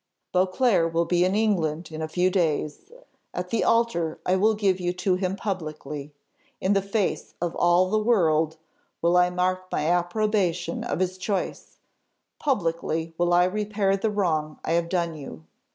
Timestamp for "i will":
4.25-4.55